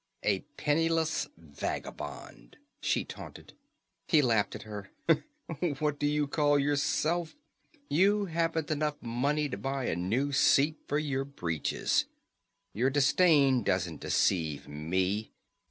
"A 0.23 0.39
penniless 0.57 1.29
vagabond," 1.37 2.57
she 2.81 3.05
taunted. 3.05 3.53
He 4.07 4.23
laughed 4.23 4.55
at 4.55 4.63
her. 4.63 4.89
"What 5.77 5.99
do 5.99 6.07
you 6.07 6.25
call 6.25 6.57
yourself? 6.57 7.35
You 7.87 8.25
haven't 8.25 8.71
enough 8.71 8.99
money 9.03 9.47
to 9.47 9.57
buy 9.57 9.85
a 9.85 9.95
new 9.95 10.31
seat 10.31 10.77
for 10.87 10.97
your 10.97 11.23
breeches. 11.23 12.05
Your 12.73 12.89
disdain 12.89 13.61
doesn't 13.61 14.01
deceive 14.01 14.67
me. 14.67 15.29